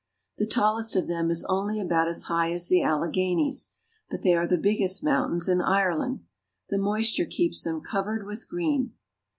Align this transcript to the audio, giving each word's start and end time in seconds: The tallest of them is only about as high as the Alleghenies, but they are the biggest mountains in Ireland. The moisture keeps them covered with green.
The 0.39 0.47
tallest 0.47 0.95
of 0.95 1.05
them 1.05 1.29
is 1.29 1.45
only 1.47 1.79
about 1.79 2.07
as 2.07 2.23
high 2.23 2.51
as 2.51 2.69
the 2.69 2.81
Alleghenies, 2.81 3.69
but 4.09 4.23
they 4.23 4.33
are 4.35 4.47
the 4.47 4.57
biggest 4.57 5.03
mountains 5.03 5.47
in 5.47 5.61
Ireland. 5.61 6.21
The 6.69 6.79
moisture 6.79 7.25
keeps 7.27 7.61
them 7.61 7.81
covered 7.81 8.25
with 8.25 8.49
green. 8.49 8.93